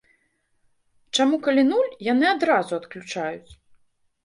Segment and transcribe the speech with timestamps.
[1.17, 3.51] Чаму, калі нуль, яны адразу адключаюць?